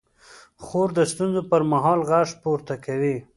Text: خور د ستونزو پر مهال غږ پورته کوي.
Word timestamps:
خور 0.63 0.89
د 0.97 0.99
ستونزو 1.11 1.41
پر 1.51 1.61
مهال 1.71 1.99
غږ 2.09 2.29
پورته 2.41 2.75
کوي. 2.85 3.15